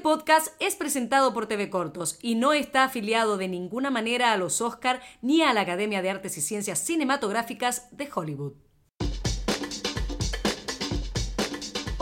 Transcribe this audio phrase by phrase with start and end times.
[0.00, 4.60] podcast es presentado por TV Cortos y no está afiliado de ninguna manera a los
[4.60, 8.69] Oscar ni a la Academia de Artes y Ciencias Cinematográficas de Hollywood.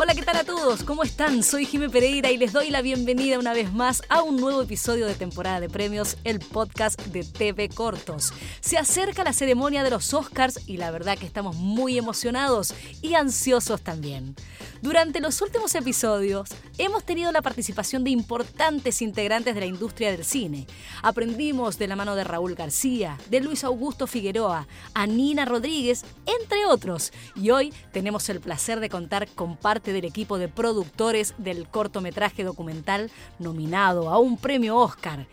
[0.00, 0.84] Hola, ¿qué tal a todos?
[0.84, 1.42] ¿Cómo están?
[1.42, 5.09] Soy Jimé Pereira y les doy la bienvenida una vez más a un nuevo episodio
[5.09, 8.32] de temporada de premios, el podcast de TV Cortos.
[8.61, 13.14] Se acerca la ceremonia de los Oscars y la verdad que estamos muy emocionados y
[13.14, 14.37] ansiosos también.
[14.82, 20.24] Durante los últimos episodios hemos tenido la participación de importantes integrantes de la industria del
[20.24, 20.69] cine.
[21.02, 26.66] Aprendimos de la mano de Raúl García, de Luis Augusto Figueroa, a Nina Rodríguez, entre
[26.66, 27.12] otros.
[27.34, 32.45] Y hoy tenemos el placer de contar con parte del equipo de productores del cortometraje
[32.45, 35.27] documental nominado a un premio Oscar,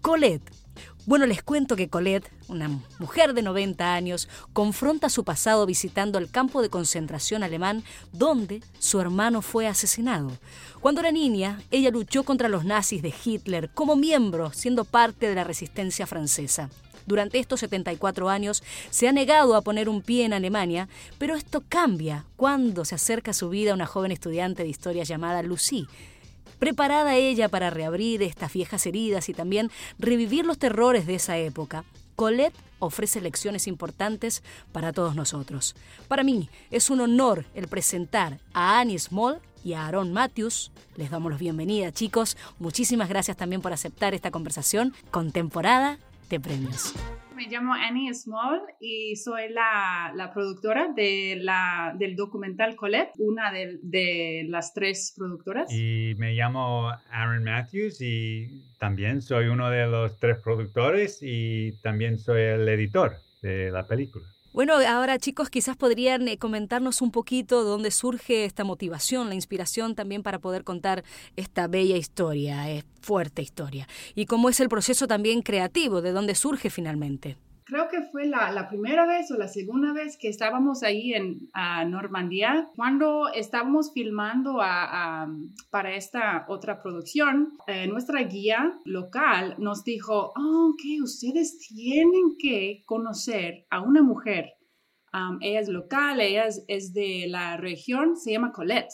[0.00, 0.52] Colette.
[1.04, 2.68] Bueno, les cuento que Colette, una
[3.00, 9.00] mujer de 90 años, confronta su pasado visitando el campo de concentración alemán donde su
[9.00, 10.30] hermano fue asesinado.
[10.80, 15.34] Cuando era niña, ella luchó contra los nazis de Hitler como miembro, siendo parte de
[15.34, 16.70] la resistencia francesa.
[17.06, 21.62] Durante estos 74 años se ha negado a poner un pie en Alemania, pero esto
[21.68, 25.86] cambia cuando se acerca a su vida una joven estudiante de historia llamada Lucie.
[26.58, 31.84] Preparada ella para reabrir estas viejas heridas y también revivir los terrores de esa época,
[32.14, 35.74] Colette ofrece lecciones importantes para todos nosotros.
[36.08, 40.72] Para mí es un honor el presentar a Annie Small y a Aaron Matthews.
[40.96, 42.36] Les damos la bienvenida, chicos.
[42.58, 45.98] Muchísimas gracias también por aceptar esta conversación con temporada
[46.40, 46.94] premios.
[47.34, 53.50] Me llamo Annie Small y soy la, la productora de la, del documental Colette, una
[53.50, 55.72] de, de, las tres productoras.
[55.72, 62.18] Y me llamo Aaron Matthews y también soy uno de los tres productores y también
[62.18, 64.31] soy el editor de la película.
[64.52, 69.34] Bueno, ahora chicos, quizás podrían eh, comentarnos un poquito de dónde surge esta motivación, la
[69.34, 71.04] inspiración también para poder contar
[71.36, 76.34] esta bella historia, es fuerte historia, y cómo es el proceso también creativo, de dónde
[76.34, 77.38] surge finalmente.
[77.72, 81.48] Creo que fue la, primera vez o la segunda vez que estábamos ahí en
[81.88, 84.56] Normandía, cuando estábamos filmando
[85.70, 87.54] para esta otra producción.
[87.66, 94.52] Eh, nuestra guía local nos dijo, oh, que ustedes tienen que conocer a una mujer.
[95.40, 98.92] ella es local, ella es, de la región, se llama Colette.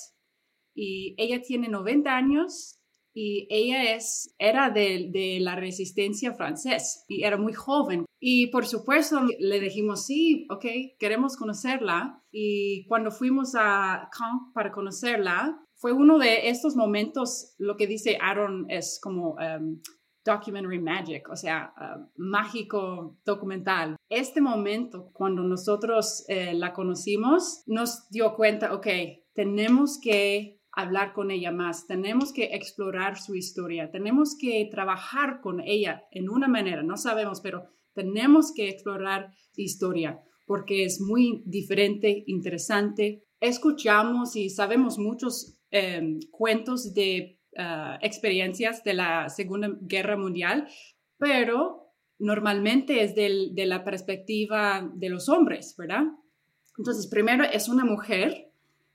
[0.72, 2.78] Y ella tiene 90 años
[3.12, 8.04] y ella es, era de, de, la resistencia francesa y era muy joven.
[8.20, 10.64] Y por supuesto le dijimos, sí, ok,
[10.98, 12.22] queremos conocerla.
[12.30, 18.18] Y cuando fuimos a Caen para conocerla, fue uno de estos momentos, lo que dice
[18.20, 19.34] Aaron es como...
[19.34, 19.80] Um,
[20.24, 23.96] documentary magic, o sea, uh, mágico documental.
[24.10, 28.86] Este momento, cuando nosotros eh, la conocimos, nos dio cuenta, ok,
[29.32, 35.60] tenemos que hablar con ella más, tenemos que explorar su historia, tenemos que trabajar con
[35.60, 37.64] ella en una manera, no sabemos, pero
[37.98, 43.22] tenemos que explorar historia porque es muy diferente, interesante.
[43.38, 50.66] Escuchamos y sabemos muchos em, cuentos de ah, experiencias de la Segunda Guerra Mundial,
[51.18, 56.04] pero normalmente es de la perspectiva de los hombres, ¿verdad?
[56.78, 58.50] Entonces, primero es una mujer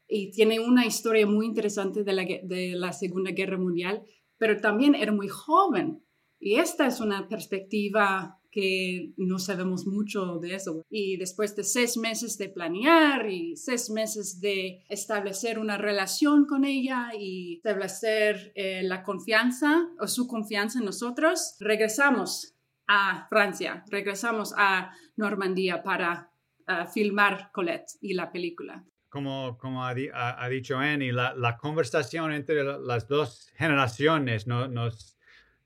[0.07, 4.03] y tiene una historia muy interesante de la, de la Segunda Guerra Mundial,
[4.37, 6.03] pero también era muy joven.
[6.39, 10.85] Y esta es una perspectiva que no sabemos mucho de eso.
[10.89, 16.63] Y después de seis meses de planear y seis meses de establecer una relación con
[16.63, 22.53] ella y establecer eh, la confianza o su confianza en nosotros, regresamos
[22.87, 26.29] a Francia, regresamos a Normandía para
[26.67, 29.93] uh, filmar Colette y la película como, como ha,
[30.49, 35.19] dicho Annie, la, la, conversación entre las dos generaciones no, nos,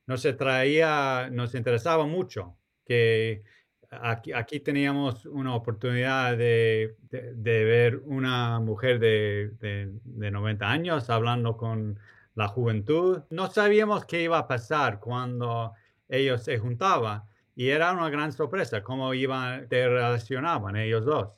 [0.06, 3.44] nos traía, nos interesaba mucho, que
[3.90, 11.10] aquí, aquí teníamos una oportunidad de, de, ver una mujer de, de, de 90 años
[11.10, 12.00] hablando con
[12.36, 13.24] la juventud.
[13.30, 15.74] No sabíamos qué iba a pasar cuando
[16.08, 17.24] ellos se juntaban
[17.56, 21.30] y era una gran sorpresa cómo iban, se relacionaban ellos dos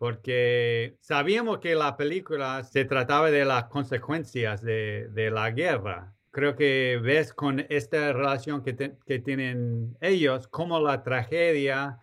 [0.00, 6.14] porque sabíamos que la película se trataba de las consecuencias de, de la guerra.
[6.30, 11.98] Creo que ves con esta relación que, que tienen ellos, cómo la tragedia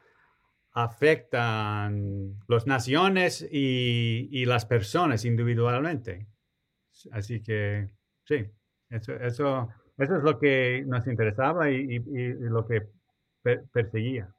[0.73, 1.91] afecta a
[2.47, 6.27] las naciones y, y, las personas individualmente.
[7.11, 7.89] Así que
[8.25, 8.45] sí,
[8.89, 12.89] eso, eso, eso es lo que nos interesaba y, y lo que
[13.71, 14.36] perseguía.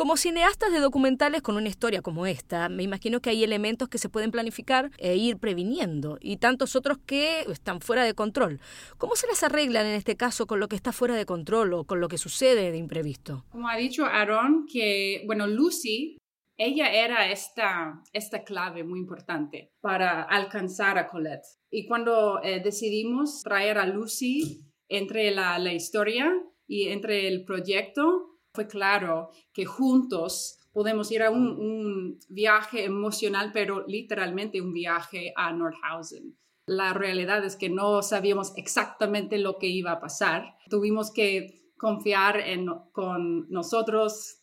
[0.00, 3.98] Como cineastas de documentales con una historia como esta, me imagino que hay elementos que
[3.98, 8.60] se pueden planificar e ir previniendo y tantos otros que están fuera de control.
[8.96, 11.84] ¿Cómo se las arreglan en este caso con lo que está fuera de control o
[11.84, 13.44] con lo que sucede de imprevisto?
[13.50, 16.16] Como ha dicho Aaron, que, bueno, Lucy
[16.56, 21.44] ella era esta, esta clave muy importante para alcanzar a Colette.
[21.70, 26.32] Y cuando eh, decidimos traer a Lucy entre la, la historia
[26.66, 33.84] y entre el proyecto, fue claro que juntos podemos ir a un, viaje emocional, pero
[33.86, 36.36] literalmente un viaje a Nordhausen.
[36.66, 40.56] La realidad es que no sabíamos exactamente lo que iba a pasar.
[40.68, 44.42] Tuvimos que confiar en, con nosotros,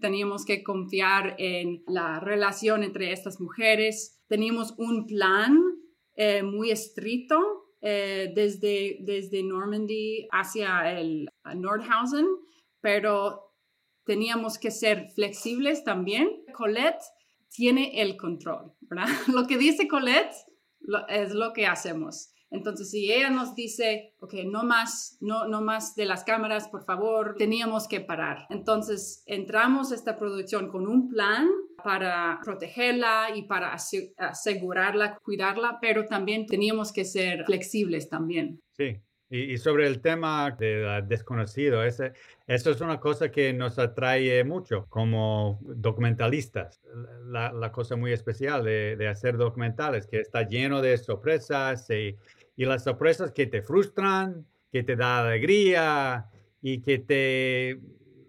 [0.00, 4.22] teníamos que confiar en la relación entre estas mujeres.
[4.28, 5.58] Teníamos un plan
[6.14, 12.26] eh, muy estricto eh, desde, desde Normandy hacia el Nordhausen,
[12.80, 13.45] pero
[14.06, 16.30] teníamos que ser flexibles también.
[16.54, 17.02] Colette
[17.50, 19.08] tiene el control, ¿verdad?
[19.34, 20.34] Lo que dice Colette
[21.08, 22.30] es lo que hacemos.
[22.48, 26.84] Entonces, si ella nos dice, ok, no más, no, no más de las cámaras, por
[26.84, 28.46] favor, teníamos que parar.
[28.50, 31.48] Entonces, entramos a esta producción con un plan
[31.82, 38.60] para protegerla y para asegurarla, cuidarla, pero también teníamos que ser flexibles también.
[38.76, 38.96] Sí,
[39.28, 42.12] y, sobre el tema de desconocido, ese,
[42.46, 46.80] eso es una cosa que nos atrae mucho como documentalistas.
[47.24, 52.16] La, la cosa muy especial de, de, hacer documentales, que está lleno de sorpresas y,
[52.56, 56.26] y las sorpresas que te frustran, que te da alegría
[56.62, 57.80] y que te,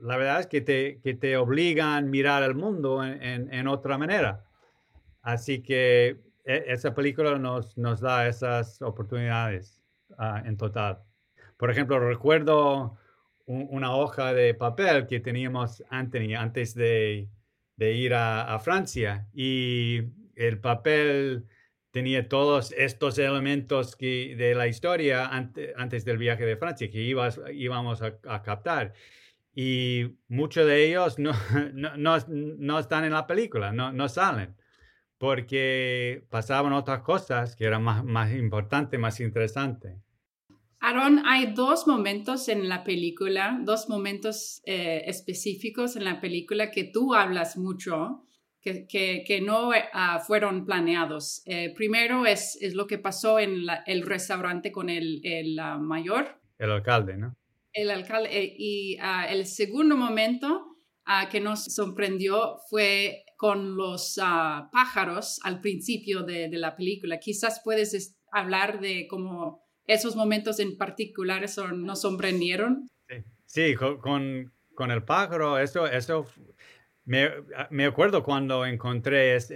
[0.01, 3.99] la verdad es que te, que te obligan a mirar el mundo en, en, otra
[3.99, 4.45] manera.
[5.21, 9.76] Así que e, esa película nos, nos da esas oportunidades
[10.17, 11.03] uh, en total.
[11.57, 12.97] Por ejemplo, recuerdo
[13.45, 17.29] una hoja de papel que teníamos Anthony antes de,
[17.77, 20.01] de ir a, a Francia y
[20.35, 21.47] el papel
[21.97, 27.41] tenía todos estos elementos que, de la historia antes del viaje de Francia que ibas,
[27.51, 28.93] íbamos a, captar.
[29.55, 31.31] Y muchos de ellos no,
[31.73, 34.55] no, no, están en la película, no, no salen,
[35.17, 39.95] porque pasaban otras cosas que eran más, más importantes, más interesantes.
[40.79, 46.83] Aaron, hay dos momentos en la película, dos momentos eh, específicos en la película que
[46.83, 48.23] tú hablas mucho
[48.61, 51.41] que, no ah, fueron planeados.
[51.45, 56.41] Eh, primero es, es, lo que pasó en el restaurante con el, el ah, mayor.
[56.59, 57.35] El alcalde, ¿no?
[57.71, 58.29] El alcalde.
[58.37, 60.73] Eh, y ah, el segundo momento
[61.31, 64.15] que nos sorprendió fue con los
[64.73, 67.17] pájaros al principio de, de, la película.
[67.17, 72.87] Quizás puedes hablar de cómo esos momentos en particular nos sorprendieron.
[73.07, 76.27] Sí, sí con, con, el pájaro, eso, eso
[77.09, 79.49] Ah, me, acuerdo cuando encontré es,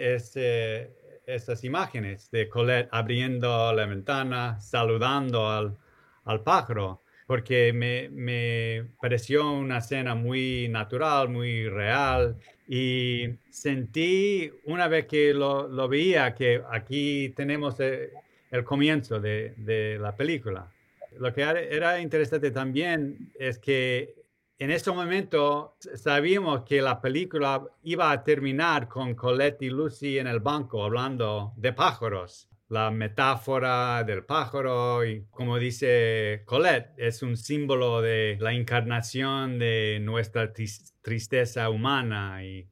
[1.26, 5.78] esas imágenes de Colette abriendo la ventana, saludando al,
[6.24, 12.38] al pájaro, porque me, me, pareció una escena muy natural, muy real,
[12.68, 18.12] y sentí una vez que lo, lo veía que aquí tenemos eh,
[18.52, 20.72] el comienzo de, la película.
[21.18, 24.16] Lo que era interesante también es que
[24.60, 30.28] en ese momento sabíamos que la película iba a terminar con Colette y Lucy en
[30.28, 32.48] el banco hablando de pájaros.
[32.70, 40.00] La metáfora del pájaro y como dice Colette, es un símbolo de la encarnación de
[40.02, 40.54] nuestra
[41.02, 42.70] tristeza humana y,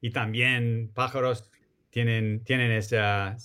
[0.00, 1.50] y también pájaros
[1.90, 3.36] tienen, tienen esa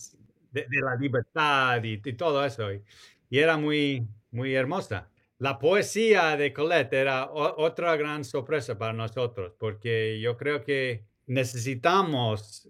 [0.64, 2.72] de, la libertad y, todo eso.
[2.74, 2.82] Y,
[3.30, 5.10] y era muy, muy hermosa.
[5.38, 12.70] La poesía de Colette era otra gran sorpresa para nosotros, porque yo creo que necesitamos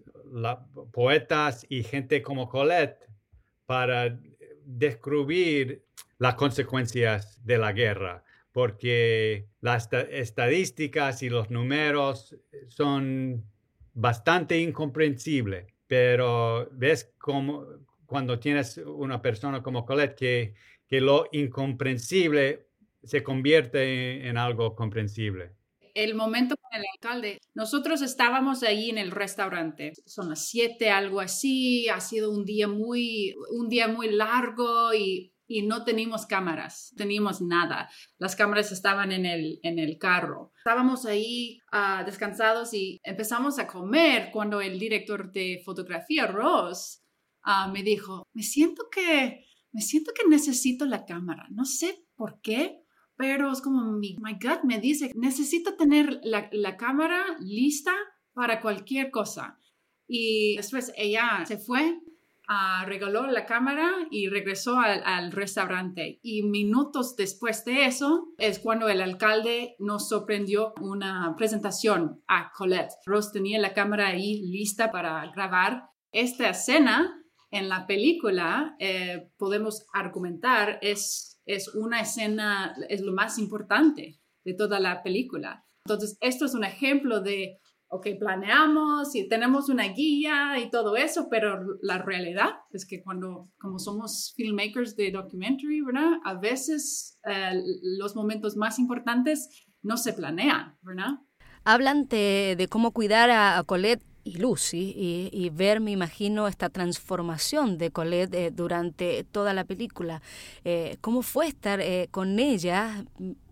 [0.92, 3.08] poetas y gente como Colette
[3.66, 4.18] para
[4.64, 5.84] descubrir
[6.18, 12.34] las consecuencias de la guerra, porque las estadísticas y los números
[12.68, 13.44] son
[13.94, 17.66] bastante incomprensibles, pero ves como
[18.06, 20.54] cuando tienes una persona como Colette que
[20.88, 22.68] que lo incomprensible
[23.02, 25.52] se convierte en, algo comprensible.
[25.94, 31.20] El momento con el alcalde, nosotros estábamos ahí en el restaurante, son las siete, algo
[31.20, 36.92] así, ha sido un día muy, un día muy largo y, y no teníamos cámaras,
[36.96, 37.88] teníamos nada.
[38.18, 40.52] Las cámaras estaban en el, en el carro.
[40.58, 47.02] Estábamos ahí uh, descansados y empezamos a comer cuando el director de fotografía, Ross,
[47.44, 51.46] uh, me dijo, me siento que me siento que necesito la cámara.
[51.50, 52.80] No sé por qué,
[53.14, 57.92] pero es como mi my gut me dice, necesito tener la, la cámara lista
[58.32, 59.58] para cualquier cosa.
[60.08, 62.00] Y después ella se fue
[62.48, 66.20] Uh, regaló la cámara y regresó al, al, restaurante.
[66.22, 72.92] Y minutos después de eso es cuando el alcalde nos sorprendió una presentación a Colette.
[73.04, 78.76] Rose tenía la cámara ahí lista para grabar esta escena en la película.
[78.78, 85.64] Eh, podemos argumentar es, es una escena, es lo más importante de toda la película.
[85.84, 91.28] Entonces, esto es un ejemplo de ok, planeamos y tenemos una guía y todo eso,
[91.30, 96.14] pero la realidad es que cuando, como somos filmmakers de documentary, ¿verdad?
[96.24, 97.52] A veces eh,
[97.98, 101.20] los momentos más importantes no se planean, ¿verdad?
[101.64, 104.92] Hablan de, cómo cuidar a, Colette y Lucy
[105.32, 110.20] y, ver, me imagino, esta transformación de Colette eh, durante toda la película.
[110.64, 113.04] Eh, ¿Cómo fue estar con ella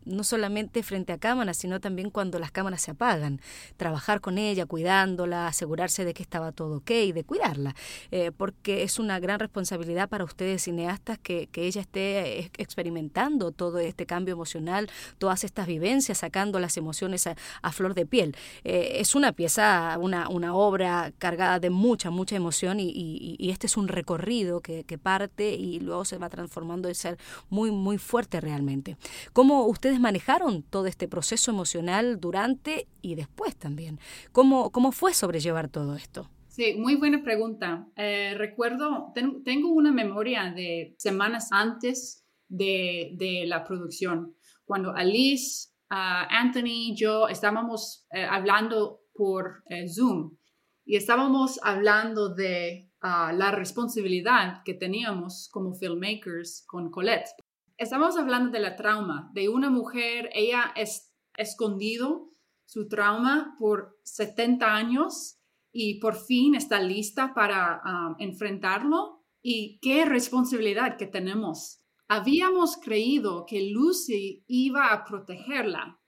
[0.04, 3.40] no solamente frente a cámaras, sino también cuando las cámaras se apagan.
[3.76, 7.74] Trabajar con ella, cuidándola, asegurarse de que estaba todo ok, de cuidarla,
[8.10, 14.04] eh, porque es una gran responsabilidad para ustedes cineastas que, ella esté experimentando todo este
[14.04, 18.36] cambio emocional, todas estas vivencias, sacando las emociones a, flor de piel.
[18.64, 23.76] Eh, es una pieza, una, una obra cargada de mucha, mucha emoción y, este es
[23.76, 27.18] un recorrido que, que parte y luego se va transformando en ser
[27.50, 28.96] muy, muy fuerte realmente.
[29.32, 33.98] ¿Cómo ustedes manejaron todo este proceso emocional durante y después también.
[34.32, 36.30] ¿Cómo, cómo fue sobrellevar todo esto?
[36.48, 37.88] Sí, muy buena pregunta.
[37.96, 39.12] Eh, recuerdo,
[39.44, 46.96] tengo una memoria de semanas antes de, de la producción, cuando Alice, uh, Anthony y
[46.96, 50.36] yo estábamos eh, hablando por eh, Zoom
[50.84, 57.30] y estábamos hablando de ah, la responsabilidad que teníamos como filmmakers con Colette.
[57.76, 62.30] Estamos hablando de la trauma de una mujer, ella es escondido
[62.66, 65.40] su trauma por 70 años
[65.72, 69.24] y por fin está lista para um, enfrentarlo.
[69.42, 71.84] Y qué responsabilidad que tenemos.
[72.08, 76.00] Habíamos creído que Lucy iba a protegerla,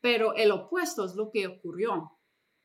[0.00, 2.12] pero el opuesto es lo que ocurrió.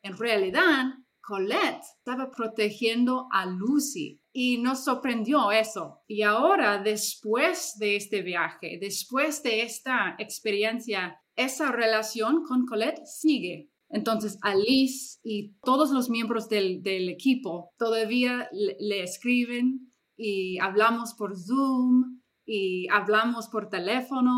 [0.04, 6.02] En realidad, Colette estaba protegiendo a Lucy y nos sorprendió eso.
[6.08, 13.70] Y ahora, después de este viaje, después de esta experiencia, esa relación con Colette sigue.
[13.90, 22.22] Entonces, Alice y todos los miembros del, equipo todavía le, escriben y hablamos por Zoom
[22.44, 24.32] y hablamos por teléfono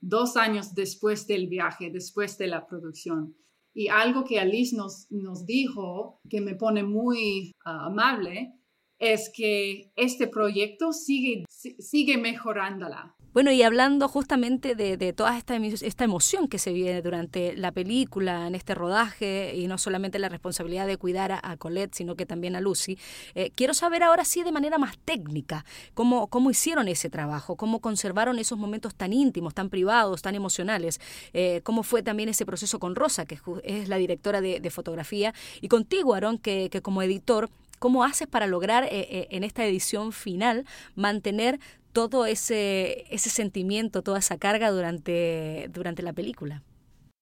[0.00, 3.36] dos años después del viaje, después de la producción.
[3.72, 8.52] Y algo que Alice nos, nos dijo, que me pone muy ah, amable,
[8.98, 13.14] es que este proyecto sigue, sigue mejorándola.
[13.34, 18.46] Bueno, y hablando justamente de, toda esta, esta emoción que se vive durante la película,
[18.46, 22.56] en este rodaje, y no solamente la responsabilidad de cuidar a, Colette, sino que también
[22.56, 22.98] a Lucy,
[23.34, 25.64] eh, quiero saber ahora sí de manera más técnica
[25.94, 30.98] cómo, cómo hicieron ese trabajo, cómo conservaron esos momentos tan íntimos, tan privados, tan emocionales,
[31.32, 35.68] eh, cómo fue también ese proceso con Rosa, que es la directora de, fotografía, y
[35.68, 40.64] contigo, Aaron, que, que como editor ¿Cómo haces para lograr eh, en esta edición final
[40.94, 41.58] mantener
[41.92, 46.62] todo ese, ese sentimiento, toda esa carga durante, durante la película?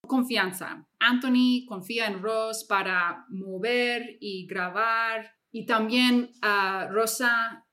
[0.07, 0.87] Confianza.
[0.99, 5.33] Anthony confía en Ross para mover y grabar.
[5.51, 7.65] Y también uh, Rosa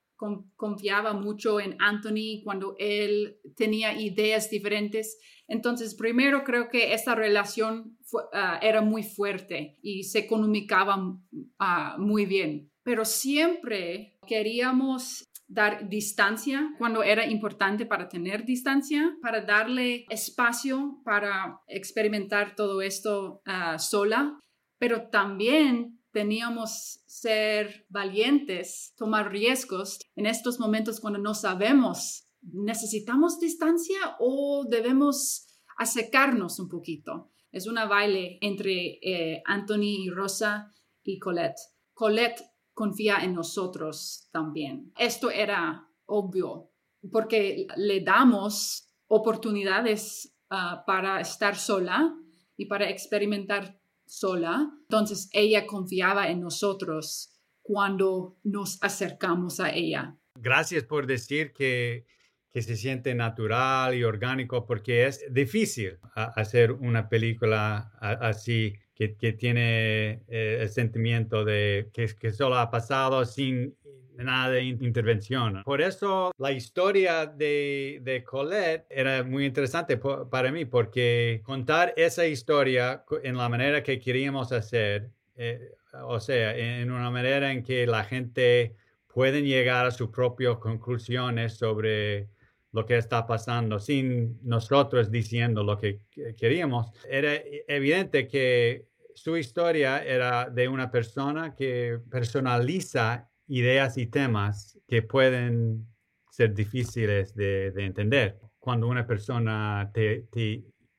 [0.56, 5.18] confiaba mucho en Anthony cuando él tenía ideas diferentes.
[5.48, 7.98] Entonces, primero creo que esta relación
[8.32, 12.70] ah, era muy fuerte y se comunicaba uh, muy bien.
[12.84, 21.60] Pero siempre queríamos dar distancia cuando era importante para tener distancia, para darle espacio para
[21.66, 24.38] experimentar todo esto ah, sola,
[24.78, 34.16] pero también teníamos ser valientes, tomar riesgos en estos momentos cuando no sabemos, ¿necesitamos distancia
[34.20, 37.30] o debemos acercarnos un poquito?
[37.50, 40.72] Es una baile entre eh, Anthony y Rosa
[41.02, 41.60] y Colette.
[41.92, 42.42] Colette
[42.74, 44.92] confía en nosotros también.
[44.98, 46.70] Esto era obvio
[47.10, 52.14] porque le damos oportunidades ah, para estar sola
[52.56, 54.70] y para experimentar sola.
[54.82, 57.30] Entonces ella confiaba en nosotros
[57.62, 60.16] cuando nos acercamos a ella.
[60.36, 62.06] Gracias por decir que,
[62.50, 70.22] que se siente natural y orgánico porque es difícil hacer una película así que, tiene
[70.28, 73.74] eh, el sentimiento de que, que solo ha pasado sin
[74.16, 75.62] nada de intervención.
[75.64, 82.26] Por eso la historia de, de Colette era muy interesante para mí, porque contar esa
[82.26, 85.72] historia en la manera que queríamos hacer, eh,
[86.04, 88.76] o sea, en una manera en que la gente
[89.12, 92.28] puede llegar a sus propias conclusiones sobre
[92.74, 96.00] lo que está pasando sin nosotros diciendo lo que
[96.36, 96.90] queríamos.
[97.08, 97.30] Era
[97.68, 105.86] evidente que su historia era de una persona que personaliza ideas y temas que pueden
[106.28, 108.40] ser difíciles de, entender.
[108.58, 110.26] Cuando una persona te,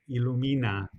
[0.08, 0.90] ilumina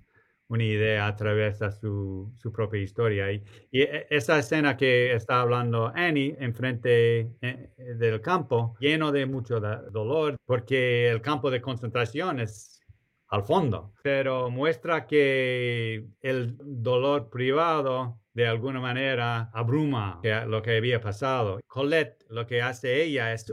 [0.49, 3.31] una idea a través de su, propia historia.
[3.31, 9.59] Y, e, esa escena que está hablando Annie enfrente eh, del campo, lleno de mucho
[9.59, 12.81] dolor, porque el campo de concentración es
[13.29, 21.01] al fondo, pero muestra que el dolor privado de alguna manera abruma lo que había
[21.01, 21.59] pasado.
[21.67, 23.51] Colette lo que hace ella es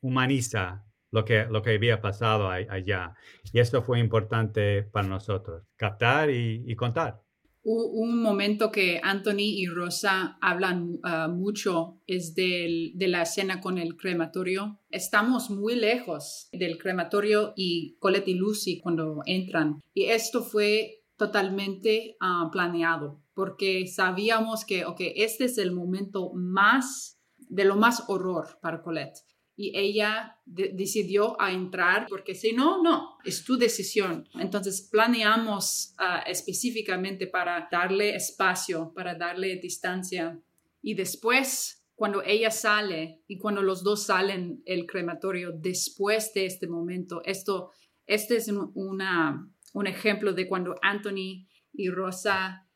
[0.00, 3.14] humaniza lo que, lo que había pasado allá.
[3.52, 7.22] Y esto fue importante para nosotros, captar y contar.
[7.62, 13.96] Un momento que Anthony y Rosa hablan ah, mucho es de la escena con el
[13.98, 14.80] crematorio.
[14.88, 19.82] Estamos muy lejos del crematorio y Colette y Lucy cuando entran.
[19.92, 27.18] Y esto fue totalmente ah, planeado porque sabíamos que, ok, este es el momento más,
[27.36, 29.18] de lo más horror para Colette
[29.60, 34.26] y ella decidió a entrar porque si no, no, es tu decisión.
[34.38, 40.40] Entonces planeamos ah, específicamente para darle espacio, para darle distancia
[40.80, 46.66] y después cuando ella sale y cuando los dos salen el crematorio después de este
[46.66, 47.70] momento, esto,
[48.06, 52.66] este es una, un ejemplo de cuando Anthony y Rosa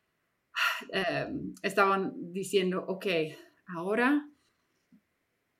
[0.93, 1.29] eh,
[1.63, 3.07] estaban diciendo, ok,
[3.75, 4.29] ahora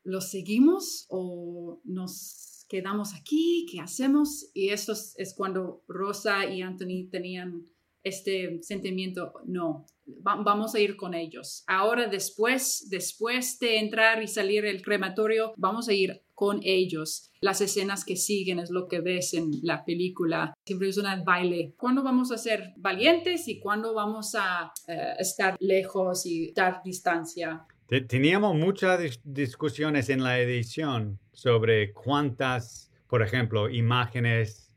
[0.05, 3.65] ¿Lo seguimos o nos quedamos aquí?
[3.71, 4.51] ¿Qué hacemos?
[4.53, 7.67] Y eso es, cuando Rosa y Anthony tenían
[8.03, 11.63] este sentimiento, no, vamos a ir con ellos.
[11.65, 17.31] Ahora después, después de entrar y salir el crematorio, vamos a ir con ellos.
[17.41, 20.53] Las escenas que siguen es lo que ves en la película.
[20.67, 21.73] Siempre es un baile.
[21.77, 27.65] ¿Cuándo vamos a ser valientes y cuándo vamos a eh, estar lejos y dar distancia?
[27.87, 34.73] Teníamos muchas discusiones en la edición sobre cuántas, por ejemplo, imágenes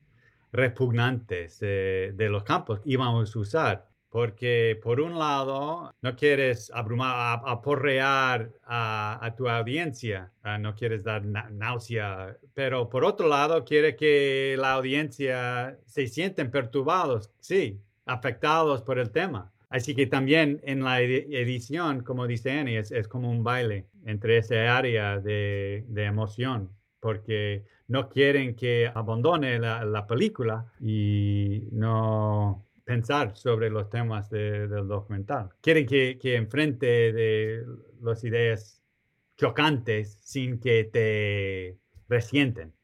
[0.53, 3.89] repugnantes de los campos íbamos a usar.
[4.11, 11.25] Porque por un lado, no quieres abrumar, aporrear a, tu audiencia, ah, no quieres dar
[11.25, 18.99] náusea, pero por otro lado, quiere que la audiencia se sienten perturbados, sí, afectados por
[18.99, 19.53] el tema.
[19.71, 24.77] Así que también en la edición, como dice Annie, es, como un baile entre esa
[24.77, 33.91] área de, emoción, porque no quieren que abandone la, película y no pensar sobre los
[33.91, 35.51] temas del documental.
[35.61, 37.63] Quieren que, que enfrente de
[38.01, 38.83] las ideas
[39.37, 41.79] chocantes sin que te
[42.09, 42.78] resienten.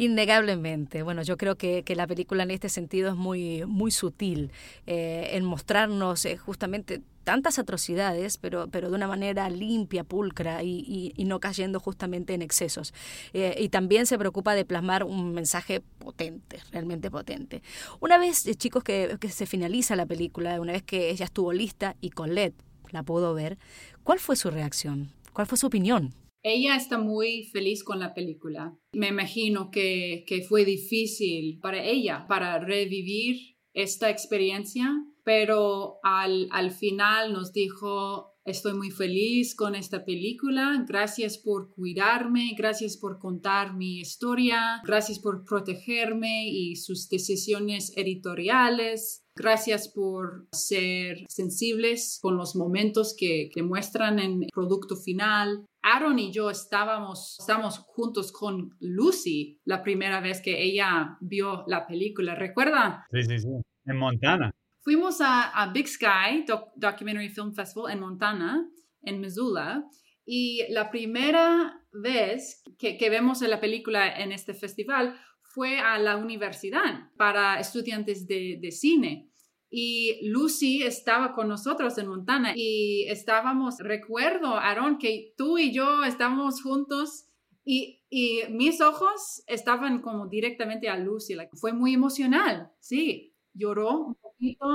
[0.00, 1.02] Innegablemente.
[1.02, 4.50] Bueno, yo creo que, la película en este sentido es muy, muy sutil
[4.86, 11.12] eh, en mostrarnos eh, justamente tantas atrocidades, pero, pero de una manera limpia, pulcra y,
[11.18, 12.94] no cayendo justamente en excesos.
[13.34, 17.62] Eh, y también se preocupa de plasmar un mensaje potente, realmente potente.
[18.00, 21.94] Una vez, chicos, que, que se finaliza la película, una vez que ella estuvo lista
[22.00, 22.56] y Colette
[22.88, 23.58] la pudo ver,
[24.02, 25.12] ¿cuál fue su reacción?
[25.34, 26.14] ¿Cuál fue su opinión?
[26.42, 28.76] Ella está muy feliz con la película.
[28.92, 34.90] Me imagino que, fue difícil para ella, para revivir esta experiencia,
[35.22, 42.54] pero al, al final nos dijo, estoy muy feliz con esta película, gracias por cuidarme,
[42.56, 49.24] gracias por contar mi historia, gracias por protegerme y sus decisiones editoriales.
[49.40, 55.64] Gracias por ser sensibles con los momentos que, que muestran en el producto final.
[55.82, 61.86] Aaron y yo estábamos, estábamos juntos con Lucy la primera vez que ella vio la
[61.86, 62.34] película.
[62.34, 63.06] ¿Recuerda?
[63.10, 63.48] Sí, sí, sí.
[63.86, 64.50] En Montana.
[64.82, 66.44] Fuimos a, Big Sky
[66.76, 68.68] Documentary Film Festival en Montana,
[69.00, 69.84] en Missoula.
[70.26, 76.16] Y la primera vez que, que vemos la película en este festival fue a la
[76.16, 79.29] universidad para estudiantes de, de cine.
[79.70, 86.02] Y Lucy estaba con nosotros en Montana y estábamos, recuerdo, Aaron, que tú y yo
[86.02, 87.26] estábamos juntos
[87.64, 91.36] y, y mis ojos estaban como directamente a Lucy.
[91.52, 94.66] fue muy emocional, sí, lloró un poquito,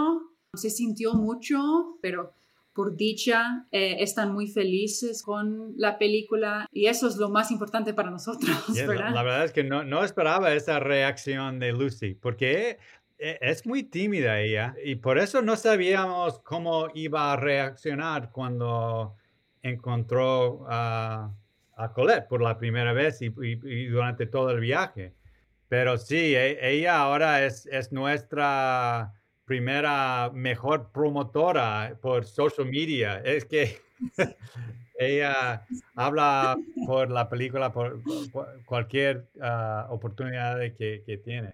[0.53, 2.33] se sintió mucho, pero
[2.75, 7.93] por dicha, eh, están muy felices con la película y eso es lo más importante
[7.93, 8.49] para nosotros,
[8.87, 9.13] ¿verdad?
[9.13, 12.77] La, verdad es que no, no esperaba esa reacción de Lucy, porque
[13.17, 19.15] es muy tímida ella y por eso no sabíamos cómo iba a reaccionar cuando
[19.61, 21.33] encontró a,
[21.75, 23.29] a Colette por la primera vez y,
[23.87, 25.13] durante todo el viaje.
[25.67, 29.13] Pero sí, e, ella ahora es, es nuestra
[29.45, 33.21] primera mejor promotora por social media.
[33.23, 33.79] Es que
[34.99, 38.01] ella habla por la película, por,
[38.65, 41.53] cualquier ah, oportunidad que, que, tiene.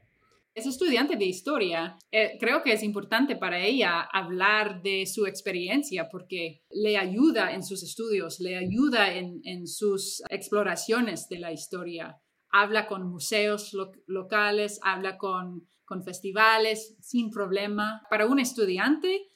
[0.62, 1.98] Es estudiante de historia.
[2.12, 7.64] Eh, creo que es importante para ella hablar de su experiencia porque le ayuda en
[7.64, 12.22] sus estudios, le ayuda en, en sus exploraciones de la historia.
[12.52, 18.04] Habla con museos locales, habla con con festivales, sin problema.
[18.12, 19.28] Para un estudiante,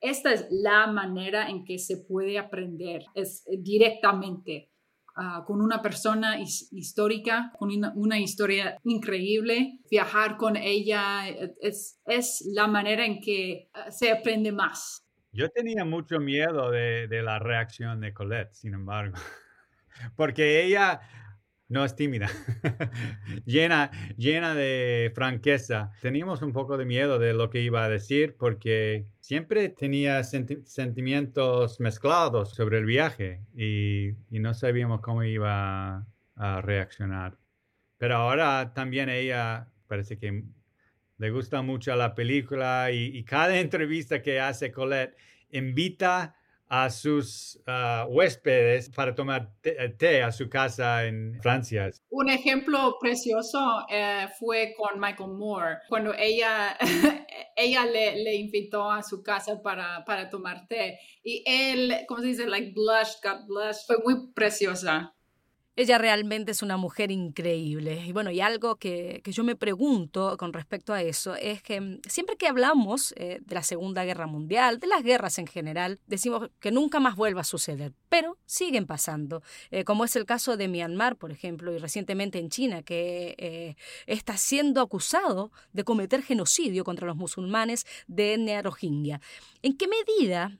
[0.00, 4.70] esta es la manera en que se puede aprender, es directamente
[5.20, 9.78] ah, con una persona histórica, con una, historia increíble.
[9.90, 15.06] Viajar con ella eh, es, es la manera en que ah, se aprende más.
[15.32, 19.16] Yo tenía mucho miedo de, de la reacción de Colette, sin embargo,
[20.16, 21.00] porque ella
[21.70, 22.28] no es tímida,
[23.46, 25.92] llena, llena de franqueza.
[26.02, 31.78] Teníamos un poco de miedo de lo que iba a decir porque siempre tenía sentimientos
[31.78, 36.04] mezclados sobre el viaje y, no sabíamos cómo iba
[36.34, 37.38] a, reaccionar.
[37.98, 40.42] Pero ahora también ella parece que
[41.18, 45.16] le gusta mucho la película y, y cada entrevista que hace Colette
[45.50, 46.34] invita
[46.70, 51.90] a sus ah, huéspedes para tomar eh, té, a su casa en Francia.
[52.10, 53.58] Un ejemplo precioso
[53.90, 56.78] eh, fue con Michael Moore, cuando ella,
[57.56, 61.00] ella le, le, invitó a su casa para, para tomar té.
[61.24, 62.46] Y él, ¿cómo se dice?
[62.46, 63.86] Like blushed, got blushed.
[63.88, 65.12] Fue muy preciosa.
[65.76, 68.04] Ella realmente es una mujer increíble.
[68.04, 72.00] Y bueno, y algo que, yo me pregunto con respecto a eso es que mm,
[72.08, 76.50] siempre que hablamos eh, de la Segunda Guerra Mundial, de las guerras en general, decimos
[76.58, 80.66] que nunca más vuelva a suceder, pero siguen pasando, eh, como es el caso de
[80.66, 86.82] Myanmar, por ejemplo, y recientemente en China, que eh, está siendo acusado de cometer genocidio
[86.82, 89.20] contra los musulmanes de etnia rohingya.
[89.62, 90.58] ¿En qué medida,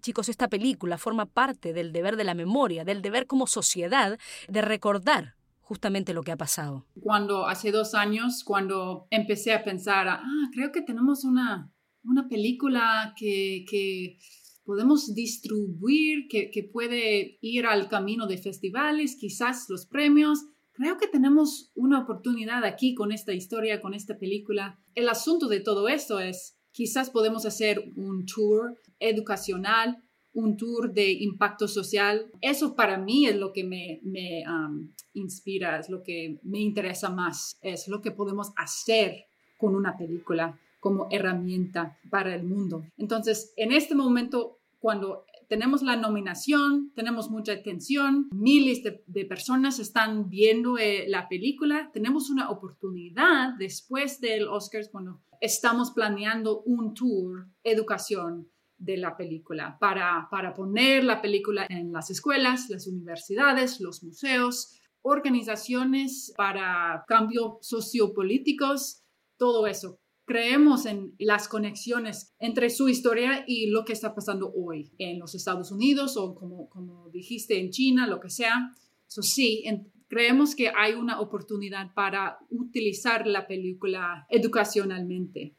[0.00, 4.62] chicos, esta película forma parte del deber de la memoria, del deber como sociedad de
[4.62, 6.86] recordar justamente lo que ha pasado.
[7.00, 10.20] Cuando hace dos años, cuando empecé a pensar, ah,
[10.52, 11.72] creo que tenemos una,
[12.04, 14.18] una película que, que
[14.64, 20.44] podemos distribuir, que, que puede ir al camino de festivales, quizás los premios.
[20.72, 24.78] Creo que tenemos una oportunidad aquí con esta historia, con esta película.
[24.94, 30.02] El asunto de todo esto es, quizás podemos hacer un tour educacional
[30.34, 32.30] un tour de impacto social.
[32.40, 37.08] Eso para mí es lo que me, me um, inspira, es lo que me interesa
[37.08, 42.84] más, es lo que podemos hacer con una película como herramienta para el mundo.
[42.98, 50.28] Entonces, en este momento, cuando tenemos la nominación, tenemos mucha atención, miles de, personas están
[50.28, 57.46] viendo eh, la película, tenemos una oportunidad después del Oscars cuando estamos planeando un tour,
[57.62, 58.48] educación,
[58.84, 64.78] de la película, para, para poner la película en las escuelas, las universidades, los museos,
[65.02, 69.02] organizaciones para cambios sociopolíticos,
[69.36, 69.98] todo eso.
[70.26, 75.34] Creemos en las conexiones entre su historia y lo que está pasando hoy en los
[75.34, 78.74] Estados Unidos o como, como dijiste en China, lo que sea.
[79.06, 79.64] Eso sí,
[80.08, 85.54] creemos que hay una oportunidad para utilizar la película educacionalmente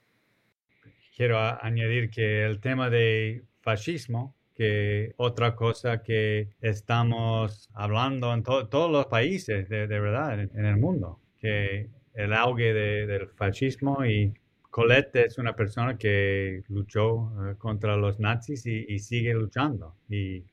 [1.16, 8.92] quiero añadir que el tema de fascismo, que otra cosa que estamos hablando en todos
[8.92, 14.34] los países, de, verdad, en, el mundo, que el auge del fascismo y
[14.70, 19.96] Colette es una persona que luchó eh, contra los nazis y, sigue luchando.
[20.10, 20.44] Y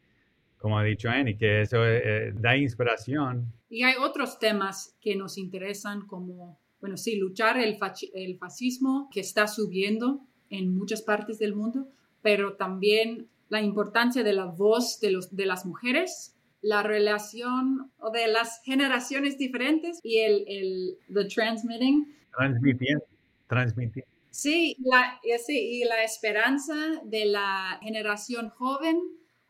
[0.58, 3.52] como ha dicho Annie, que eso eh, da inspiración.
[3.68, 7.78] Y hay otros temas que nos interesan como, bueno, sí, luchar el,
[8.14, 11.88] el fascismo que está subiendo en muchas partes del mundo,
[12.22, 18.28] pero también la importancia de la voz de, los, de las mujeres, la relación de
[18.28, 22.06] las generaciones diferentes y el, el the transmitting.
[22.36, 23.04] Transmitiendo,
[23.48, 24.10] transmitiendo.
[24.30, 28.98] Sí, la, sí, y la esperanza de la generación joven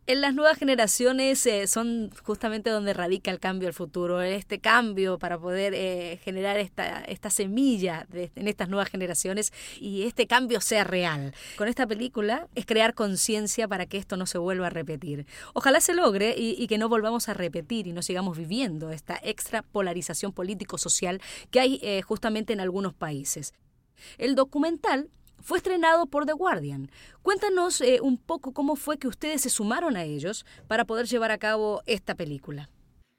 [0.08, 5.16] En las nuevas generaciones eh, son justamente donde radica el cambio al futuro, este cambio
[5.16, 10.82] para poder eh, generar esta, esta semilla en estas nuevas generaciones y este cambio sea
[10.82, 11.32] real.
[11.56, 15.24] Con esta película es crear conciencia para que esto no se vuelva a repetir.
[15.54, 19.62] Ojalá se logre y, que no volvamos a repetir y no sigamos viviendo esta extra
[19.62, 21.20] polarización político-social
[21.52, 23.54] que hay eh, justamente en algunos países.
[24.18, 25.10] El documental
[25.42, 26.90] fue estrenado por The Guardian.
[27.22, 31.30] Cuéntanos eh, un poco cómo fue que ustedes se sumaron a ellos para poder llevar
[31.30, 32.70] a cabo esta película.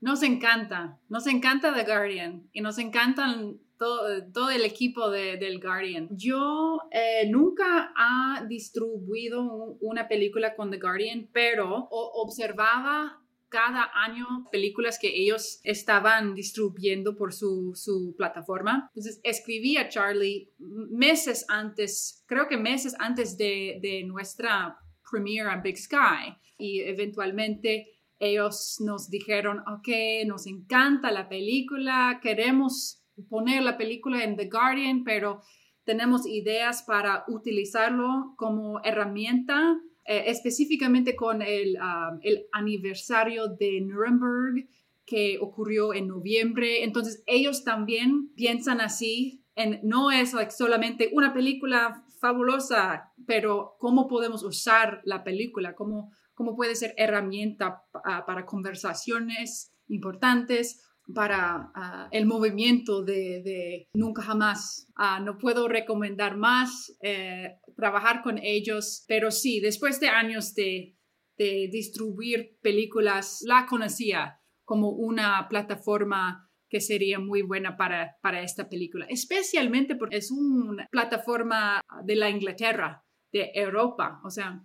[0.01, 6.09] Nos encanta, nos encanta The Guardian y nos encantan todo, el equipo de, del Guardian.
[6.11, 13.22] Yo eh, nunca ha distribuido una película con The Guardian, pero observaba
[13.53, 18.89] cada año películas que ellos estaban distribuyendo por su, su, plataforma.
[18.95, 24.75] Entonces escribí a Charlie meses antes, creo que meses antes de, de nuestra
[25.09, 33.03] premiere a Big Sky y eventualmente ellos nos dijeron, ok, nos encanta la película, queremos
[33.29, 35.41] poner la película en The Guardian, pero
[35.83, 44.67] tenemos ideas para utilizarlo como herramienta eh, específicamente con el, um, el, aniversario de Nuremberg
[45.05, 46.83] que ocurrió en noviembre.
[46.83, 54.43] Entonces ellos también piensan así, en, no es solamente una película fabulosa, pero cómo podemos
[54.43, 57.83] usar la película, cómo, cómo puede ser herramienta
[58.25, 60.81] para conversaciones importantes
[61.13, 64.87] para ah, el movimiento de, nunca jamás.
[64.95, 70.95] Ah, no puedo recomendar más eh, trabajar con ellos, pero sí, después de años de,
[71.35, 79.05] distribuir películas, la conocía como una plataforma que sería muy buena para, para esta película,
[79.09, 84.63] especialmente porque es una plataforma de la Inglaterra, de Europa, o sea,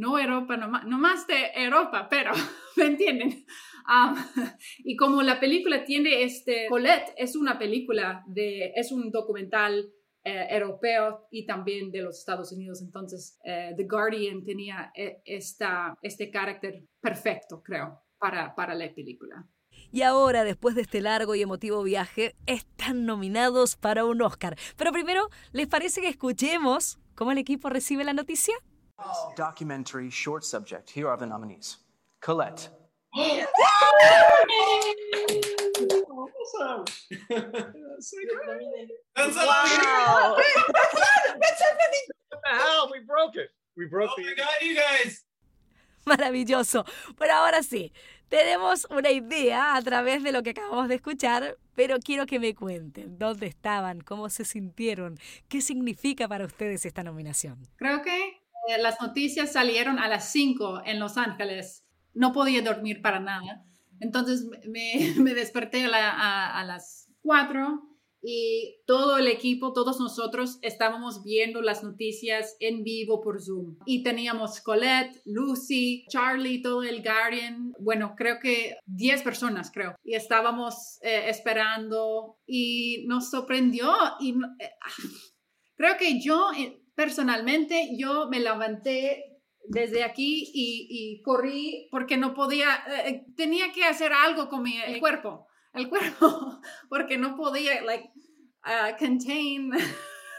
[0.00, 2.32] no Europa, no, más de Europa, pero,
[2.76, 3.44] ¿me entienden?
[4.78, 9.90] y como la película tiene este, Colette es una película de, es un documental
[10.24, 12.82] eh, europeo y también de los Estados Unidos.
[12.82, 19.46] Entonces, eh, The Guardian tenía eh, esta, este carácter perfecto, creo, para, para la película.
[19.92, 24.56] Y ahora, después de este largo y emotivo viaje, están nominados para un Oscar.
[24.76, 28.54] Pero primero, ¿les parece que escuchemos cómo el equipo recibe la noticia?
[29.36, 30.90] Documentary short subject.
[30.90, 31.78] Here are the nominees.
[32.20, 32.68] Colette,
[36.60, 36.84] awesome.
[37.28, 38.12] That's
[39.16, 40.36] That's wow.
[40.36, 42.06] Happening?
[42.28, 42.90] What the hell?
[42.90, 43.50] We broke it.
[43.76, 44.22] We broke oh the.
[44.22, 45.24] my you guys.
[46.06, 46.84] Maravilloso.
[47.18, 47.92] Pero ahora sí,
[48.28, 52.54] tenemos una idea a través de lo que acabamos de escuchar, pero quiero que me
[52.54, 57.58] cuenten dónde estaban, cómo se sintieron, qué significa para ustedes esta nominación.
[57.76, 63.02] Creo que eh, las noticias salieron a las 5 en Los Ángeles no podía dormir
[63.02, 63.64] para nada.
[64.00, 67.86] Entonces me, desperté a, las 4
[68.22, 73.78] y todo el equipo, todos nosotros estábamos viendo las noticias en vivo por Zoom.
[73.86, 79.96] Y teníamos Colette, Lucy, Charlie, todo el Guardian, bueno, creo que 10 personas, creo.
[80.04, 84.70] Y estábamos eh, esperando y nos sorprendió y eh,
[85.76, 86.50] creo que yo
[87.00, 93.84] personalmente, yo me levanté desde aquí y, corrí porque no podía, eh, eh, tenía que
[93.84, 96.60] hacer algo con mi el cuerpo, el cuerpo,
[96.90, 98.10] porque no podía, like,
[98.66, 99.70] uh, contain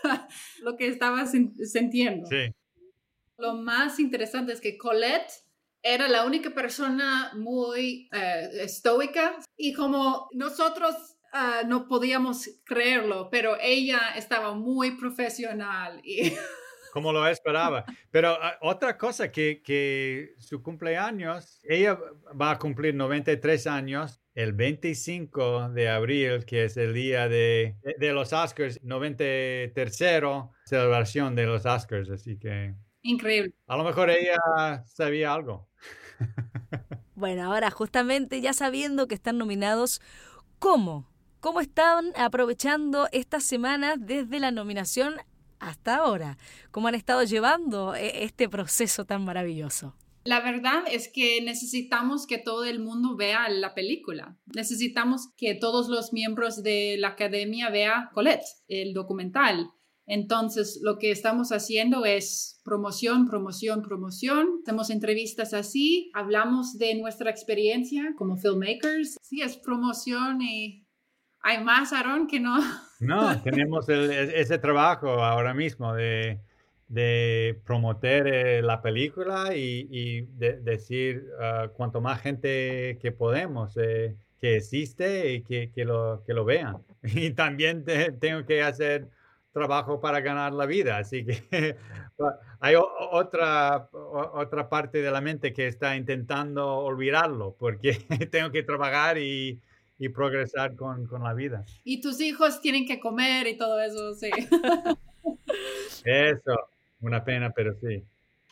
[0.62, 2.28] lo que estaba sintiendo.
[2.28, 2.54] Sí.
[3.38, 5.34] Lo más interesante es que Colette
[5.82, 13.58] era la única persona muy uh, estoica y como nosotros uh, no podíamos creerlo, pero
[13.62, 16.34] ella estaba muy profesional y
[16.92, 17.86] como lo esperaba.
[18.12, 21.98] Pero ah, otra cosa que, que su cumpleaños, ella
[22.40, 28.14] va a cumplir 93 años el 25 de abril, que es el día de, de
[28.14, 29.98] los Oscars, 93
[30.66, 32.76] celebración de los Oscars, así que...
[33.04, 33.54] Increíble.
[33.68, 35.68] A lo mejor ella sabía algo.
[37.14, 40.02] Bueno, ahora justamente ya sabiendo que están nominados,
[40.58, 41.11] ¿cómo?
[41.42, 45.16] ¿Cómo están aprovechando estas semanas desde la nominación
[45.58, 46.38] hasta ahora?
[46.70, 49.96] ¿Cómo han estado llevando e, este proceso tan maravilloso?
[50.24, 54.38] La verdad es que necesitamos que todo el mundo vea la película.
[54.56, 59.72] Necesitamos que todos los miembros de la academia vean Colette, el documental.
[60.06, 64.62] Entonces, lo que estamos haciendo es promoción, promoción, promoción.
[64.64, 69.18] Hacemos entrevistas así, hablamos de nuestra experiencia como filmmakers.
[69.24, 70.81] Sí, es promoción y
[71.44, 72.60] hay más, Aaron, que no.
[73.00, 76.40] No, tenemos ese trabajo ahora mismo de,
[76.88, 84.58] de promover eh, la película y, decir uh, cuanto más gente que podemos eh, que
[84.58, 86.78] existe y que, que, lo, que lo vean.
[87.04, 87.84] Y también
[88.20, 89.08] tengo que hacer
[89.54, 91.76] trabajo para ganar la vida, así que
[92.60, 97.94] hay otra, otra parte de la mente que está intentando olvidarlo porque
[98.32, 99.62] tengo que trabajar y,
[100.02, 101.64] y progresar con, con, la vida.
[101.84, 104.32] Y tus hijos tienen que comer y todo eso, sí.
[106.04, 106.56] Eso,
[107.02, 108.04] una pena, pero sí.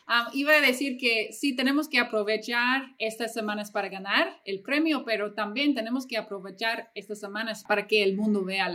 [0.06, 5.04] Ah, iba a decir que sí, tenemos que aprovechar estas semanas para ganar el premio,
[5.04, 8.72] pero también tenemos que aprovechar estas semanas para que el mundo vea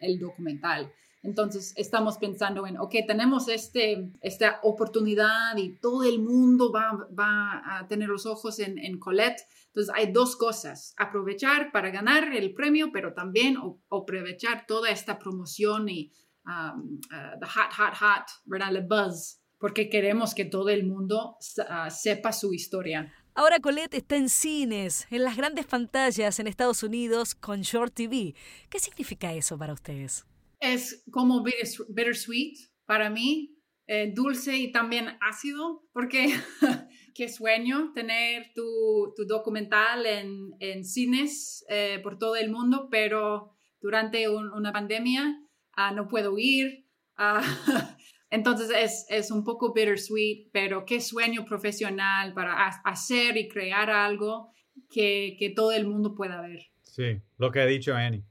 [0.00, 0.92] el documental.
[1.22, 7.78] Entonces estamos pensando en, ok, tenemos este, esta oportunidad y todo el mundo va, va
[7.78, 9.42] a tener los ojos en, en, Colette.
[9.66, 13.56] Entonces hay dos cosas, aprovechar para ganar el premio, pero también
[13.90, 16.10] aprovechar toda esta promoción y
[16.46, 18.74] um, uh, the hot, hot, hot, ¿verdad?
[18.74, 21.36] El buzz porque queremos que todo el mundo
[21.68, 23.12] ah, sepa su historia.
[23.34, 28.34] Ahora Colette está en cines, en las grandes pantallas en Estados Unidos con Short TV.
[28.70, 30.24] ¿Qué significa eso para ustedes?
[30.60, 36.32] Es como bittersweet para mí, eh, dulce y también ácido, porque
[37.14, 43.56] qué sueño tener tu, tu documental en, en cines eh, por todo el mundo, pero
[43.80, 45.36] durante una pandemia
[45.80, 46.86] ah, no puedo ir.
[47.18, 47.42] Uh,
[48.30, 54.52] Entonces es, es, un poco bittersweet, pero qué sueño profesional para hacer y crear algo
[54.88, 56.60] que, que, todo el mundo pueda ver.
[56.82, 58.22] Sí, lo que ha dicho Annie.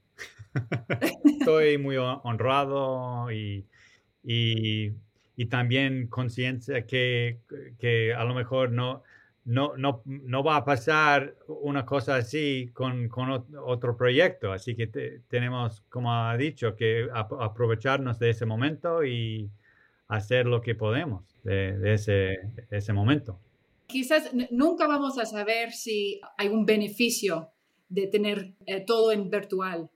[1.40, 3.64] Estoy muy honrado y,
[4.22, 4.92] y,
[5.48, 7.38] también conciencia que,
[7.78, 9.02] que, a lo mejor no,
[9.46, 14.52] no, no, no, va a pasar una cosa así con, con otro proyecto.
[14.52, 14.86] Así que
[15.28, 19.50] tenemos, como ha dicho, que aprovecharnos de ese momento y,
[20.10, 22.36] hacer lo que podemos de, ese,
[22.70, 23.38] ese momento.
[23.86, 27.50] Quizás nunca vamos a saber si hay un beneficio
[27.88, 29.88] de tener eh, todo en virtual.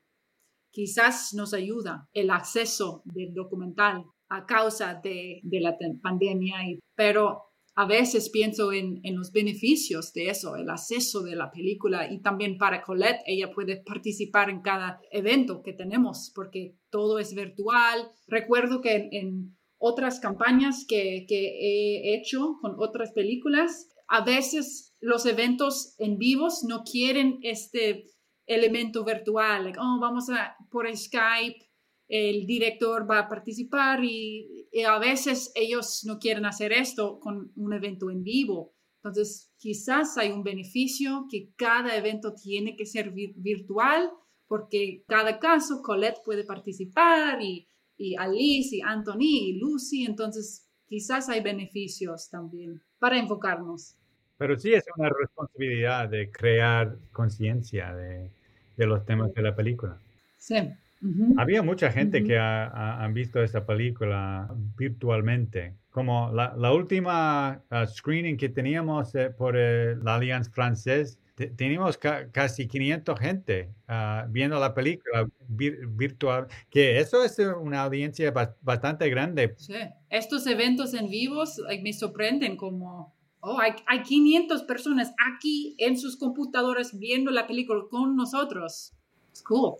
[0.75, 7.43] Quizás nos ayuda el acceso del documental a causa de, de la pandemia, y, pero
[7.77, 12.21] a veces pienso en, en, los beneficios de eso, el acceso de la película y
[12.23, 18.11] también para Colette, ella puede participar en cada evento que tenemos porque todo es virtual.
[18.27, 25.95] Recuerdo que en otras campañas que, he hecho con otras películas, a veces los eventos
[25.99, 28.07] en vivos no quieren este
[28.47, 31.59] elemento virtual, oh, vamos a por Skype,
[32.09, 37.73] el director va a participar y, a veces ellos no quieren hacer esto con un
[37.73, 38.75] evento en vivo.
[39.03, 44.11] Entonces, quizás hay un beneficio que cada evento tiene que ser virtual
[44.49, 51.29] porque cada caso Colette puede participar y y Alice y Anthony y Lucy, entonces quizás
[51.29, 53.97] hay beneficios también para enfocarnos.
[54.37, 58.31] Pero sí es una responsabilidad de crear conciencia de,
[58.77, 59.99] de, los temas de la película.
[60.37, 60.57] Sí.
[61.37, 65.75] Había mucha gente que ha, han visto esta película virtualmente.
[65.91, 71.19] Como la, la última uh, screening que teníamos eh, por eh, la Alianza Francés,
[71.57, 79.09] tenemos casi 500 gente ah, viendo la película virtual, que eso es una audiencia bastante
[79.11, 79.55] grande.
[79.57, 79.75] Sí,
[80.11, 83.14] estos eventos en vivos me sorprenden como,
[83.45, 88.93] oh, hay, hay 500 personas aquí en sus computadoras viendo la película con nosotros.
[89.33, 89.75] Es cool.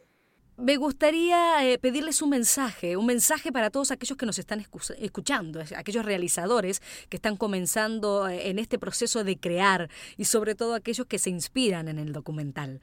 [0.57, 4.65] Me gustaría eh, pedirles un mensaje, un mensaje para todos aquellos que nos están
[4.99, 10.75] escuchando, aquellos realizadores que están comenzando eh, en este proceso de crear y sobre todo
[10.75, 12.81] aquellos que se inspiran en el documental.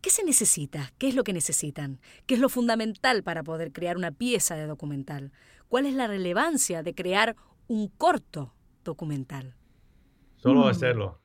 [0.00, 0.92] ¿Qué se necesita?
[0.98, 2.00] ¿Qué es lo que necesitan?
[2.26, 5.30] ¿Qué es lo fundamental para poder crear una pieza de documental?
[5.68, 7.36] ¿Cuál es la relevancia de crear
[7.68, 9.54] un corto documental?
[10.42, 11.20] Solo hacerlo.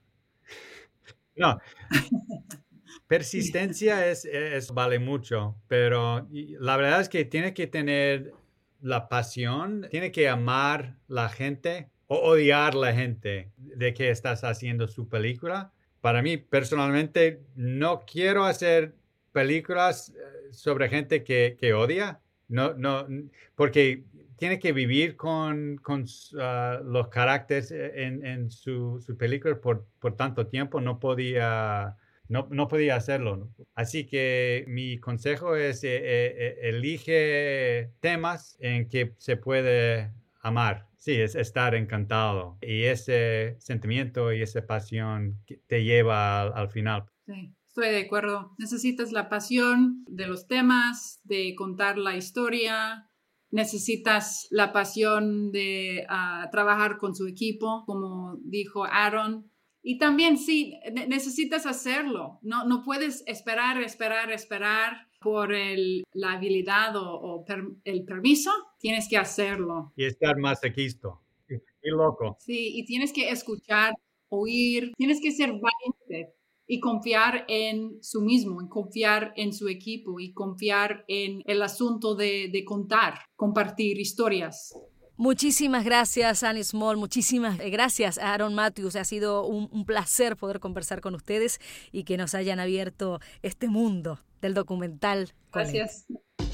[1.35, 1.59] No,
[3.07, 8.33] Persistencia es, es, vale mucho, pero la verdad es que tiene que tener
[8.81, 14.89] la pasión, tiene que amar la gente o odiar la gente de que estás haciendo
[14.89, 15.71] su película.
[16.01, 18.95] Para mí personalmente no quiero hacer
[19.31, 23.07] películas eh, sobre gente que, que odia, no, no,
[23.55, 24.03] porque
[24.37, 26.05] tiene que vivir con, con
[26.39, 31.97] ah, los caracteres en, en su, su película por, por tanto tiempo, no podía
[32.29, 33.49] no, no podía hacerlo.
[33.75, 40.87] Así que mi consejo es eh, eh, eh, elige temas en que se puede amar.
[40.97, 42.57] Sí, es estar encantado.
[42.61, 47.05] Y ese sentimiento y esa pasión te lleva al, final.
[47.25, 48.53] Sí, estoy de acuerdo.
[48.57, 53.06] Necesitas la pasión de los temas, de contar la historia.
[53.51, 59.51] Necesitas la pasión de ah, trabajar con su equipo, como dijo Aaron.
[59.81, 60.77] Y también sí,
[61.07, 62.39] necesitas hacerlo.
[62.41, 67.45] No, no puedes esperar, esperar, esperar por el, la habilidad o,
[67.85, 68.51] el permiso.
[68.79, 69.93] Tienes que hacerlo.
[69.95, 71.21] Y estar más equisto.
[71.47, 72.37] Y loco.
[72.41, 73.93] Sí, y tienes que escuchar,
[74.27, 74.91] oír.
[74.97, 76.36] Tienes que ser valiente
[76.67, 82.15] y confiar en su mismo, y confiar en su equipo y confiar en el asunto
[82.15, 84.73] de, contar, compartir historias.
[85.15, 86.97] Muchísimas gracias, Annie Small.
[86.97, 88.95] Muchísimas gracias, Aaron Matthews.
[88.95, 91.59] Ha sido un, placer poder conversar con ustedes
[91.91, 95.33] y que nos hayan abierto este mundo del documental.
[95.51, 96.05] Gracias.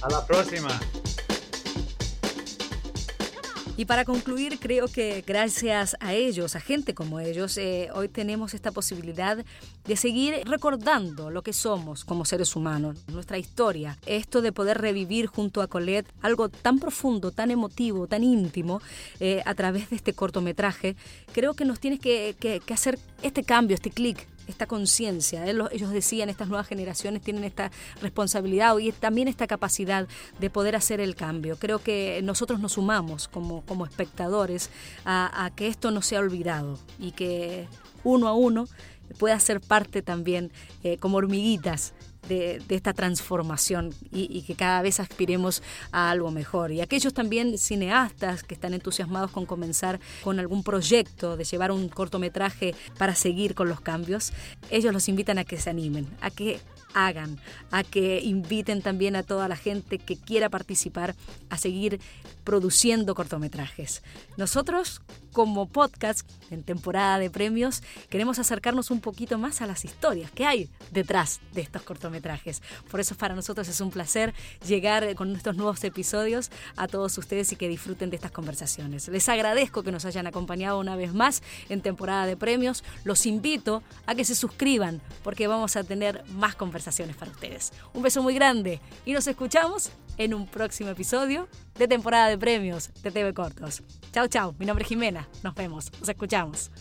[0.02, 0.80] A la próxima.
[3.76, 8.54] Y para concluir, creo que gracias a ellos, a gente como ellos, eh, hoy tenemos
[8.54, 9.44] esta posibilidad
[9.86, 13.98] de seguir recordando lo que somos como seres humanos, nuestra historia.
[14.06, 18.80] Esto de poder revivir junto a Colette algo tan profundo, tan emotivo, tan íntimo
[19.20, 20.96] eh, a través de este cortometraje,
[21.32, 25.46] creo que nos tiene que, que hacer este cambio, este clic esta conciencia.
[25.48, 25.56] ¿eh?
[25.72, 27.72] Ellos decían, estas nuevas generaciones tienen esta
[28.02, 30.08] responsabilidad y también esta capacidad
[30.40, 31.58] de poder hacer el cambio.
[31.58, 34.70] Creo que nosotros nos sumamos como, como espectadores
[35.06, 37.68] a, que esto no sea olvidado y que
[38.04, 38.68] uno a uno
[39.18, 40.52] pueda ser parte también
[40.84, 41.94] eh, como hormiguitas
[42.28, 45.62] de, esta transformación y, que cada vez aspiremos
[45.92, 46.72] a algo mejor.
[46.72, 51.90] Y aquellos también cineastas que están entusiasmados con comenzar con algún proyecto de llevar un
[51.90, 54.34] cortometraje para seguir con los cambios,
[54.70, 56.60] ellos los invitan a que se animen, a que
[56.94, 57.40] hagan,
[57.72, 61.16] a que inviten también a toda la gente que quiera participar
[61.50, 62.00] a seguir
[62.44, 64.04] produciendo cortometrajes.
[64.38, 70.32] Nosotros, como podcast en temporada de premios, queremos acercarnos un poquito más a las historias
[70.32, 72.62] que hay detrás de estos cortometrajes.
[72.90, 74.34] Por eso para nosotros es un placer
[74.66, 79.08] llegar con nuestros nuevos episodios a todos ustedes y que disfruten de estas conversaciones.
[79.08, 82.84] Les agradezco que nos hayan acompañado una vez más en temporada de premios.
[83.04, 87.72] Los invito a que se suscriban porque vamos a tener más conversaciones para ustedes.
[87.94, 92.38] Un beso muy grande y nos escuchamos en un próximo episodio de temporada de de
[92.40, 93.84] premios de TV Cortos.
[94.12, 94.56] Chau, chau.
[94.58, 95.28] Mi nombre es Jimena.
[95.44, 95.92] Nos vemos.
[96.00, 96.72] Nos escuchamos.